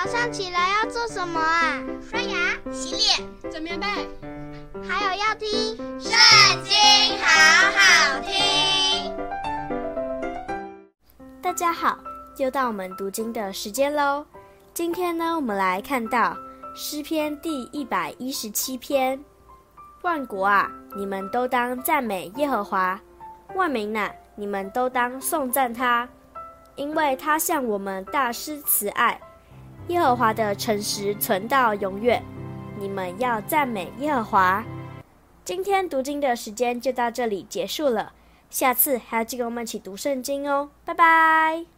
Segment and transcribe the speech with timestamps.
[0.00, 1.82] 早上起来要做什么啊？
[2.08, 3.84] 刷牙、洗脸、整棉被，
[4.88, 6.12] 还有要听《圣
[6.62, 6.72] 经》，
[7.20, 7.26] 好
[7.72, 9.12] 好听。
[11.42, 11.98] 大家好，
[12.36, 14.24] 又到我们读经的时间喽。
[14.72, 16.36] 今天呢，我们来看到
[16.76, 19.18] 诗篇第一百一十七篇。
[20.02, 22.96] 万国啊，你们都当赞美耶和华；
[23.56, 26.08] 万民呐，你们都当颂赞他，
[26.76, 29.20] 因为他向我们大施慈爱。
[29.88, 32.22] 耶和华的诚实存到永远，
[32.78, 34.64] 你们要赞美耶和华。
[35.44, 38.12] 今天读经的时间就到这里结束了，
[38.50, 41.77] 下次还要记得我们一起读圣经哦，拜拜。